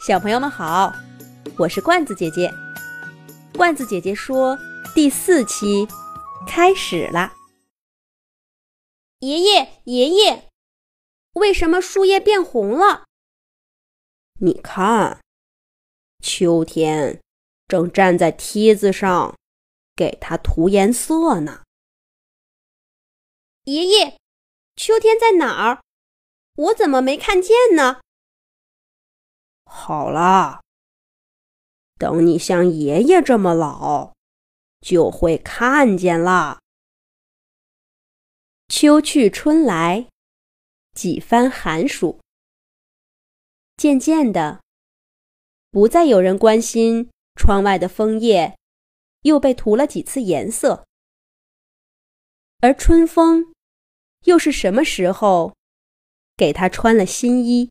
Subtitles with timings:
[0.00, 0.94] 小朋友们好，
[1.58, 2.50] 我是罐子姐姐。
[3.52, 4.58] 罐子姐姐说，
[4.94, 5.86] 第四期
[6.46, 7.34] 开始了。
[9.18, 10.48] 爷爷，爷爷，
[11.34, 13.04] 为什么树叶变红了？
[14.40, 15.20] 你看，
[16.24, 17.20] 秋天
[17.68, 19.36] 正站在梯子上，
[19.94, 21.64] 给它涂颜色呢。
[23.64, 24.16] 爷爷，
[24.76, 25.82] 秋天在哪儿？
[26.54, 28.00] 我怎么没看见呢？
[29.72, 30.60] 好啦，
[31.96, 34.12] 等你像爷爷这么老，
[34.80, 36.58] 就会看见啦。
[38.68, 40.08] 秋去春来，
[40.92, 42.20] 几番寒暑。
[43.76, 44.60] 渐渐的，
[45.70, 48.58] 不再有人关心窗外的枫叶
[49.22, 50.84] 又被涂了几次颜色，
[52.58, 53.54] 而春风
[54.24, 55.54] 又是什么时候
[56.36, 57.70] 给他穿了新衣？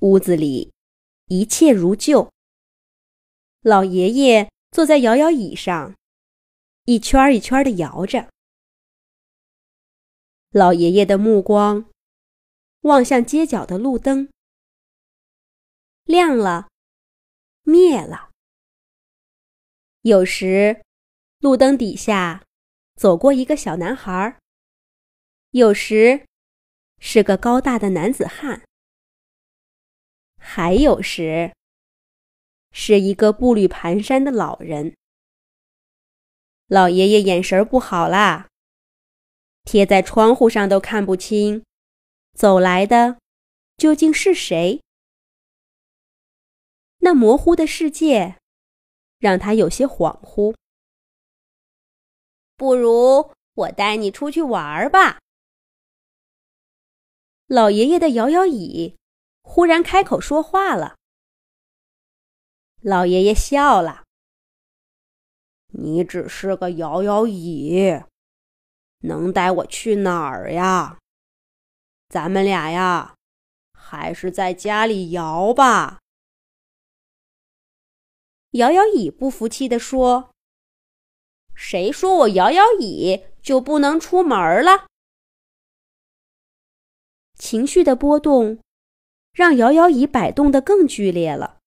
[0.00, 0.72] 屋子里
[1.26, 2.32] 一切如旧。
[3.60, 5.96] 老爷爷坐在摇摇椅上，
[6.84, 8.30] 一圈一圈的摇着。
[10.50, 11.90] 老爷爷的目光
[12.82, 14.30] 望向街角的路灯，
[16.04, 16.68] 亮了，
[17.62, 18.30] 灭了。
[20.02, 20.82] 有时，
[21.40, 22.44] 路灯底下
[22.94, 24.38] 走过一个小男孩；
[25.50, 26.24] 有时，
[26.98, 28.67] 是个高大的男子汉。
[30.38, 31.52] 还有时，
[32.72, 34.96] 是一个步履蹒跚的老人。
[36.66, 38.48] 老爷爷眼神不好啦，
[39.64, 41.64] 贴在窗户上都看不清，
[42.34, 43.18] 走来的
[43.76, 44.82] 究竟是谁？
[46.98, 48.36] 那模糊的世界，
[49.18, 50.54] 让他有些恍惚。
[52.56, 55.20] 不如我带你出去玩儿吧。
[57.46, 58.97] 老爷爷的摇摇椅。
[59.50, 60.96] 忽然开口说话了，
[62.82, 64.04] 老爷爷笑了
[65.72, 68.04] ：“你只是个摇摇椅，
[68.98, 70.98] 能带我去哪儿呀？
[72.10, 73.16] 咱们俩呀，
[73.72, 75.98] 还是在家里摇吧。”
[78.52, 80.30] 摇摇椅不服气地说
[81.56, 84.86] ：“谁说我摇摇椅就不能出门了？”
[87.34, 88.60] 情绪的波动。
[89.38, 91.60] 让摇摇椅摆动的更剧烈了。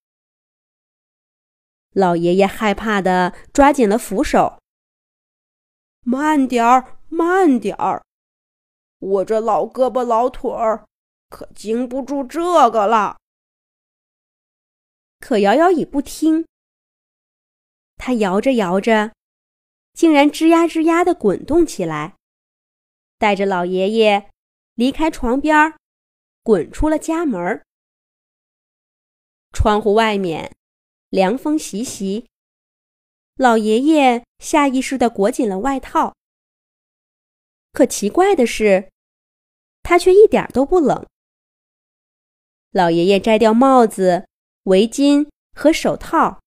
[1.94, 4.60] 老爷爷害怕的抓紧了扶手。
[6.02, 8.04] 慢点儿，慢点儿，
[8.98, 10.86] 我这老胳膊老腿儿
[11.30, 13.16] 可经不住这个了。
[15.18, 16.44] 可摇摇椅不听，
[17.96, 19.14] 它摇着摇着，
[19.94, 22.16] 竟然吱呀吱呀的滚动起来，
[23.16, 24.28] 带着老爷爷
[24.74, 25.78] 离开床边儿。
[26.42, 27.62] 滚出了家门。
[29.52, 30.56] 窗户外面，
[31.10, 32.26] 凉风习习。
[33.34, 36.14] 老爷爷下意识的裹紧了外套。
[37.72, 38.90] 可奇怪的是，
[39.82, 41.06] 他却一点都不冷。
[42.70, 44.26] 老爷爷摘掉帽子、
[44.64, 46.42] 围巾和手套，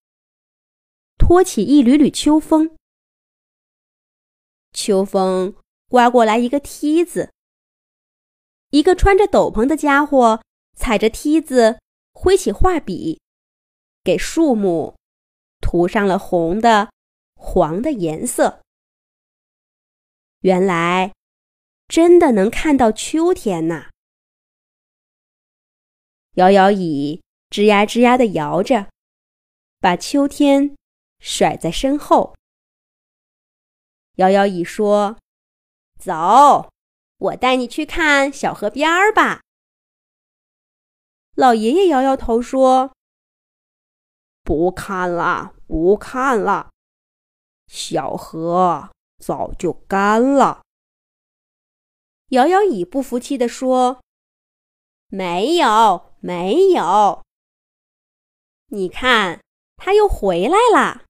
[1.17, 2.75] 托起一缕缕秋风。
[4.73, 5.55] 秋风
[5.87, 7.34] 刮过来一个梯子。
[8.75, 10.43] 一个穿着斗篷的家伙
[10.75, 11.79] 踩着梯子，
[12.11, 13.21] 挥起画笔，
[14.03, 14.97] 给树木
[15.61, 16.91] 涂上了红的、
[17.35, 18.59] 黄的颜色。
[20.41, 21.13] 原来，
[21.87, 23.91] 真的能看到秋天呐！
[26.33, 28.89] 摇摇椅吱呀吱呀的摇着，
[29.79, 30.75] 把秋天
[31.19, 32.35] 甩在身后。
[34.15, 35.17] 摇摇椅说
[35.97, 36.69] ：“走。”
[37.17, 39.41] 我带你去看小河边儿吧。
[41.35, 42.95] 老爷爷摇摇头说
[44.43, 46.71] ：“不看了，不看了，
[47.67, 50.63] 小河早就干了。”
[52.29, 54.01] 摇摇椅不服气地说
[55.07, 57.23] ：“没有，没有，
[58.67, 59.41] 你看，
[59.77, 61.05] 它又回来了。”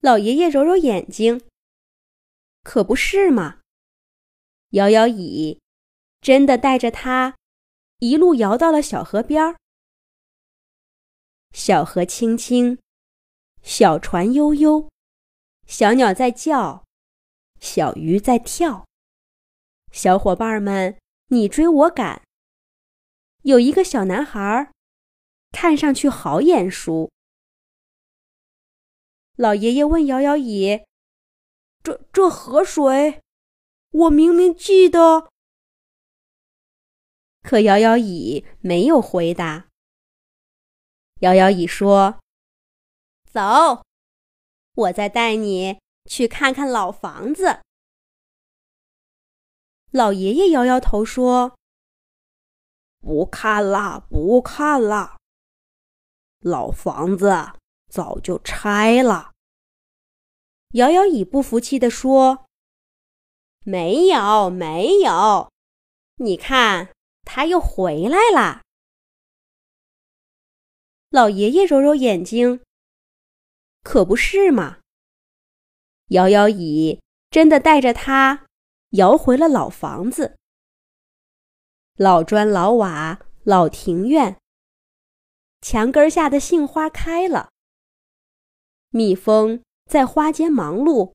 [0.00, 1.48] 老爷爷揉揉眼睛，
[2.62, 3.57] 可不是嘛。
[4.70, 5.60] 摇摇椅，
[6.20, 7.36] 真的带着他
[8.00, 9.56] 一路摇到了小河边儿。
[11.52, 12.78] 小河清清，
[13.62, 14.90] 小船悠悠，
[15.66, 16.84] 小鸟在叫，
[17.58, 18.86] 小鱼在跳，
[19.90, 20.98] 小伙伴们
[21.28, 22.22] 你追我赶。
[23.42, 24.70] 有一个小男孩，
[25.50, 27.10] 看上去好眼熟。
[29.36, 30.84] 老爷爷问摇摇椅
[31.82, 33.22] ：“这这河水？”
[33.90, 35.30] 我明明记得，
[37.42, 39.68] 可摇摇椅没有回答。
[41.20, 42.20] 摇摇椅说
[43.30, 43.82] ：“走，
[44.74, 47.62] 我再带你去看看老房子。”
[49.90, 51.56] 老爷爷摇摇头说
[53.00, 55.16] ：“不看了，不看了。
[56.40, 57.52] 老房子
[57.90, 59.32] 早就拆了。”
[60.74, 62.46] 摇摇椅不服气地说
[63.64, 65.50] ：“没有，没有，
[66.16, 68.62] 你看，他又回来了。”
[71.10, 72.62] 老爷爷揉揉眼睛，
[73.82, 74.78] 可不是嘛。
[76.08, 77.00] 摇摇椅
[77.30, 78.46] 真的带着他
[78.90, 80.38] 摇回了老房子，
[81.96, 84.38] 老砖老瓦老庭院，
[85.60, 87.50] 墙根下的杏花开了，
[88.90, 89.62] 蜜蜂。
[89.88, 91.14] 在花间忙碌，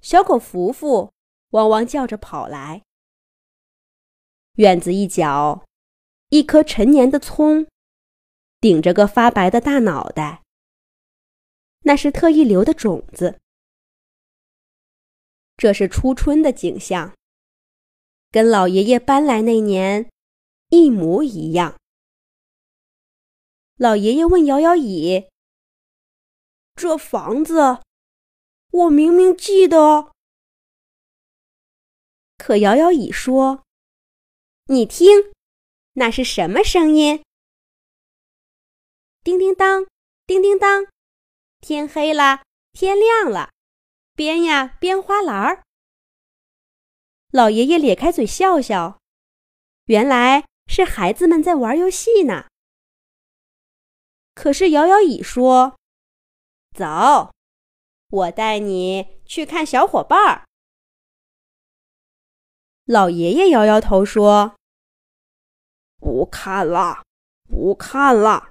[0.00, 1.12] 小狗福福
[1.52, 2.82] 汪汪叫着跑来。
[4.56, 5.64] 院子一角，
[6.28, 7.66] 一颗陈年的葱，
[8.60, 10.42] 顶着个发白的大脑袋。
[11.84, 13.40] 那是特意留的种子。
[15.56, 17.14] 这是初春的景象，
[18.30, 20.10] 跟老爷爷搬来那年
[20.68, 21.78] 一模一样。
[23.76, 25.28] 老爷爷问摇摇椅
[26.76, 27.80] ：“这房子？”
[28.70, 30.11] 我明明记得，
[32.42, 33.62] 可摇摇椅说
[34.66, 35.32] ：“你听，
[35.92, 37.22] 那是什么声音？
[39.22, 39.86] 叮叮当，
[40.26, 40.88] 叮叮当，
[41.60, 42.42] 天黑了，
[42.72, 43.52] 天亮了，
[44.16, 45.62] 编呀编花篮儿。”
[47.30, 48.98] 老爷爷咧开嘴笑笑，
[49.84, 52.48] 原来是孩子们在玩游戏呢。
[54.34, 55.78] 可是摇摇椅说
[56.76, 57.30] ：“走。”
[58.10, 60.48] 我带你去看小伙伴儿。
[62.84, 64.56] 老爷爷摇摇头说
[66.00, 67.04] ：“不看了，
[67.48, 68.50] 不看了，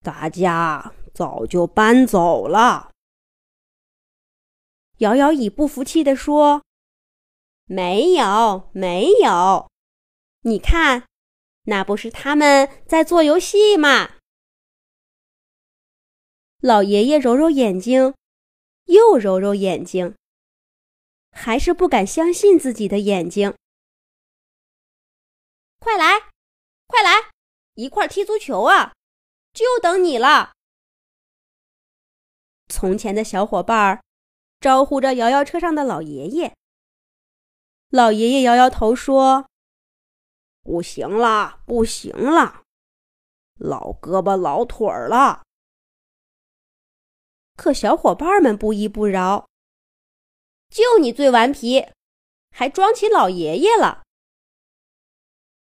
[0.00, 2.90] 大家早就搬走了。”
[4.98, 6.62] 摇摇椅不服气地说
[7.66, 9.70] ：“没有，没有，
[10.42, 11.06] 你看，
[11.64, 14.16] 那不是他们在做游戏吗？”
[16.60, 18.14] 老爷爷揉揉眼睛。
[18.86, 20.16] 又揉揉眼睛，
[21.32, 23.56] 还是不敢相信自己的眼睛。
[25.78, 26.30] 快来，
[26.86, 27.30] 快来，
[27.74, 28.92] 一块踢足球啊！
[29.52, 30.52] 就等你了。
[32.68, 34.02] 从前的小伙伴儿
[34.60, 36.56] 招呼着摇摇车上的老爷爷。
[37.90, 39.46] 老爷爷摇摇头说
[40.62, 42.62] ：“不行了，不行了，
[43.58, 45.42] 老胳膊老腿儿了。”
[47.56, 49.46] 可小伙伴们不依不饶，
[50.72, 51.86] 就你最顽皮，
[52.50, 54.04] 还装起老爷爷了。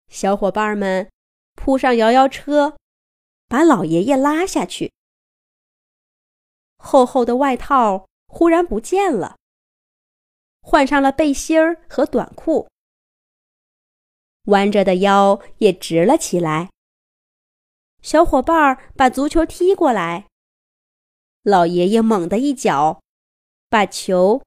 [0.07, 1.09] 小伙伴们
[1.55, 2.77] 扑上摇摇车，
[3.47, 4.93] 把老爷爷拉下去。
[6.77, 9.37] 厚厚的外套忽然不见了，
[10.61, 12.69] 换上了背心儿和短裤，
[14.43, 16.69] 弯着的腰也直了起来。
[18.03, 20.27] 小伙伴把足球踢过来。
[21.41, 23.01] 老爷爷猛地一脚，
[23.69, 24.43] 把球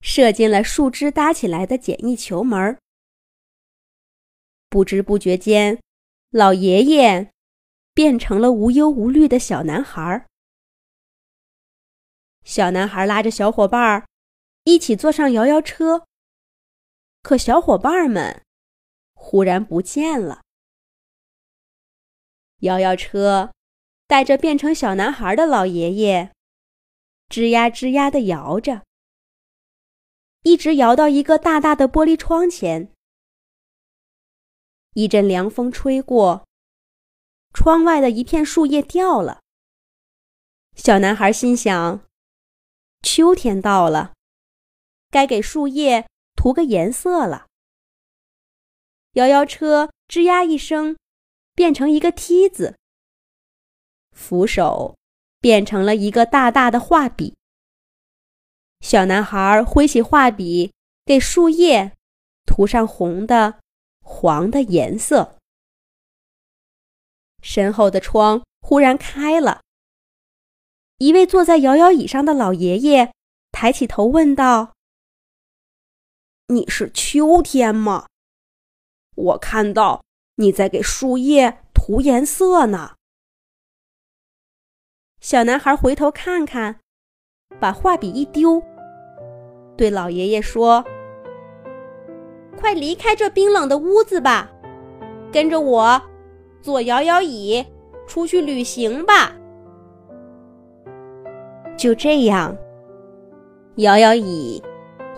[0.00, 2.78] 射进了树枝搭起来的简易球门。
[4.68, 5.80] 不知不觉间，
[6.30, 7.30] 老爷爷
[7.94, 10.26] 变成了无忧无虑的小男孩。
[12.44, 14.06] 小男孩拉着小伙伴
[14.64, 16.06] 一起坐上摇摇车，
[17.22, 18.42] 可小伙伴们
[19.14, 20.42] 忽然不见了。
[22.60, 23.52] 摇摇车
[24.06, 26.32] 带着变成小男孩的老爷爷。
[27.28, 28.85] 吱呀吱呀的摇着，
[30.46, 32.92] 一直摇到一个大大的玻璃窗前。
[34.92, 36.46] 一阵凉风吹过，
[37.52, 39.40] 窗外的一片树叶掉了。
[40.76, 42.06] 小男孩心想：
[43.02, 44.14] 秋天到了，
[45.10, 47.48] 该给树叶涂个颜色了。
[49.14, 50.96] 摇摇车吱呀一声，
[51.56, 52.78] 变成一个梯子，
[54.12, 54.94] 扶手。
[55.38, 57.35] 变成了一个大大的画笔。
[58.86, 60.72] 小男孩挥起画笔，
[61.04, 61.96] 给树叶
[62.46, 63.58] 涂上红的、
[64.00, 65.38] 黄的颜色。
[67.42, 69.60] 身后的窗忽然开了，
[70.98, 73.12] 一位坐在摇摇椅上的老爷爷
[73.50, 74.76] 抬起头问道
[76.46, 78.06] ：“你是秋天吗？
[79.16, 80.04] 我看到
[80.36, 82.94] 你在给树叶涂颜色呢。”
[85.20, 86.78] 小男孩回头看看，
[87.58, 88.62] 把画笔一丢，
[89.76, 90.84] 对老爷爷说
[92.58, 94.50] ：“快离开这冰冷的屋子吧，
[95.30, 96.00] 跟着我
[96.62, 97.64] 坐摇摇椅
[98.06, 99.32] 出去旅行吧。
[101.76, 102.56] 就这样，
[103.76, 104.62] 摇摇椅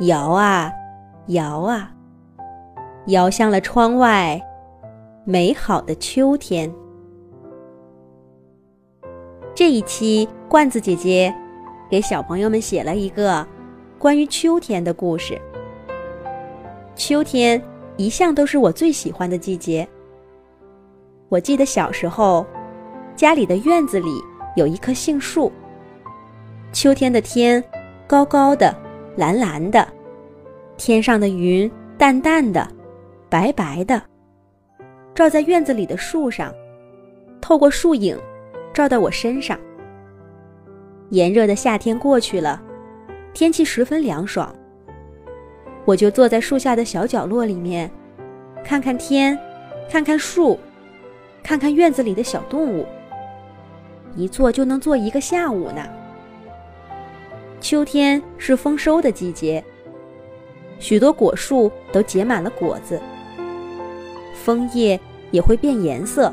[0.00, 0.72] 摇啊
[1.28, 1.94] 摇啊，
[3.06, 4.40] 摇向了窗外
[5.24, 6.68] 美好的秋天。
[9.54, 11.32] 这一期，罐子姐姐
[11.88, 13.46] 给小朋友们写了一个
[13.98, 15.40] 关于秋天的故事。
[16.94, 17.60] 秋天
[17.96, 19.86] 一向都是我最喜欢的季节。
[21.28, 22.46] 我记得小时候，
[23.16, 24.08] 家里的院子里
[24.54, 25.50] 有一棵杏树。
[26.72, 27.62] 秋天的天，
[28.06, 28.74] 高高的，
[29.16, 29.86] 蓝蓝的，
[30.76, 32.66] 天上的云淡淡的，
[33.28, 34.00] 白白的，
[35.12, 36.54] 照在院子里的树上，
[37.40, 38.16] 透过树影，
[38.72, 39.58] 照到我身上。
[41.10, 42.62] 炎热的夏天过去了，
[43.38, 44.52] 天气十分凉爽。
[45.84, 47.88] 我就坐在树下的小角落里面，
[48.64, 49.38] 看看天，
[49.88, 50.58] 看看树，
[51.40, 52.84] 看看院子里的小动物。
[54.16, 55.86] 一坐就能坐一个下午呢。
[57.60, 59.62] 秋天是丰收的季节，
[60.80, 63.00] 许多果树都结满了果子，
[64.34, 64.98] 枫叶
[65.30, 66.32] 也会变颜色，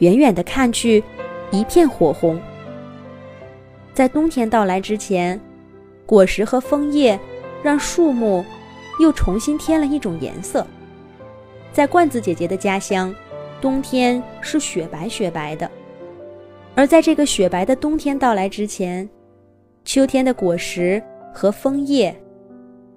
[0.00, 1.02] 远远的看去，
[1.50, 2.38] 一片火红。
[3.94, 5.40] 在冬天到来之前，
[6.12, 7.18] 果实和枫叶。
[7.62, 8.44] 让树木
[8.98, 10.66] 又重新添了一种颜色。
[11.72, 13.14] 在罐子姐姐的家乡，
[13.60, 15.70] 冬天是雪白雪白的，
[16.74, 19.08] 而在这个雪白的冬天到来之前，
[19.84, 21.00] 秋天的果实
[21.32, 22.12] 和枫叶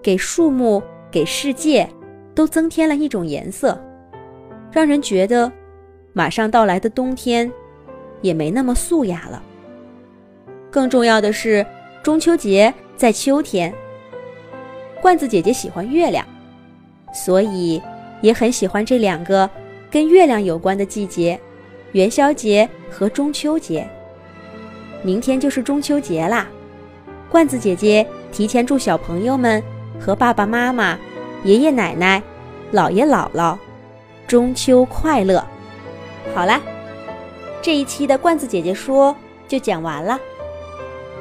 [0.01, 0.81] 给树木、
[1.12, 1.88] 给世界
[2.34, 3.79] 都增添了一种颜色，
[4.72, 5.51] 让人觉得
[6.12, 7.51] 马上到来的冬天
[8.22, 9.43] 也没那么素雅了。
[10.72, 11.63] 更重要的是，
[12.01, 13.74] 中秋节在秋天。
[15.02, 16.25] 罐子姐姐喜欢月亮，
[17.14, 17.82] 所以
[18.22, 19.50] 也很喜欢这两个
[19.92, 21.40] 跟月亮有关的季节——
[21.94, 23.88] 元宵节和中秋节。
[25.04, 26.48] 明天就是中秋节啦！
[27.30, 29.62] 罐子姐姐提前祝小朋友们
[30.00, 30.98] 和爸爸妈妈、
[31.44, 32.22] 爷爷奶奶、
[32.74, 33.58] 姥爷姥姥
[34.28, 35.46] 中秋快乐！
[36.34, 36.60] 好啦，
[37.62, 39.16] 这一期的罐子姐姐说
[39.48, 40.20] 就讲完了。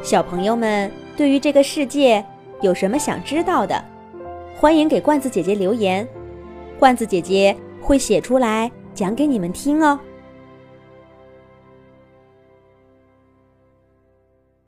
[0.03, 2.25] 小朋友们对于这个世界。
[2.61, 3.85] 有什么想知道的，
[4.57, 6.09] 欢迎给罐子姐姐留言，
[6.79, 9.99] 罐子姐姐会写出来讲给你们听哦。